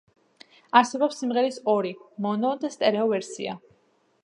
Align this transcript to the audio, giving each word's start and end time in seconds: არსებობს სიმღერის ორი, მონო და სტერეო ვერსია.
არსებობს 0.79 1.19
სიმღერის 1.23 1.59
ორი, 1.75 1.93
მონო 2.27 2.55
და 2.65 2.73
სტერეო 2.79 3.07
ვერსია. 3.15 3.57